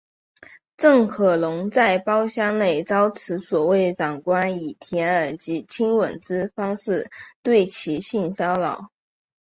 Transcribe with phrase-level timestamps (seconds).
[0.77, 7.11] 郑可荣在包厢内遭此所谓长官以舔耳及亲吻之方式
[7.43, 8.89] 对其性骚扰。